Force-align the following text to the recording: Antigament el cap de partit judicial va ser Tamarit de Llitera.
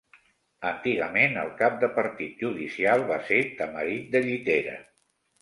Antigament 0.69 1.37
el 1.41 1.51
cap 1.59 1.75
de 1.83 1.89
partit 1.97 2.41
judicial 2.47 3.05
va 3.13 3.19
ser 3.29 3.39
Tamarit 3.61 4.11
de 4.17 4.25
Llitera. 4.27 4.77